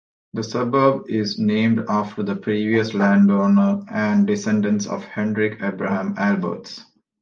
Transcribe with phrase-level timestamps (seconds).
[0.33, 6.83] The suburb is named after the previous landowner and descendants of Hendrick Abraham Alberts.